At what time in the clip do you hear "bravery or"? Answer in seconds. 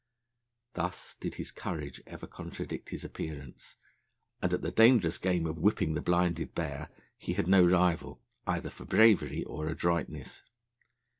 8.85-9.67